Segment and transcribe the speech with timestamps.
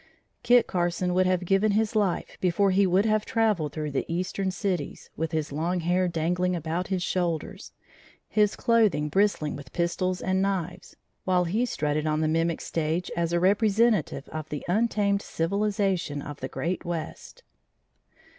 [0.41, 4.49] Kit Carson would have given his life before he would have travelled through the eastern
[4.49, 7.71] cities, with his long hair dangling about his shoulders,
[8.27, 13.31] his clothing bristling with pistols and knives, while he strutted on the mimic stage as
[13.31, 17.43] a representative of the untamed civilization of the great west.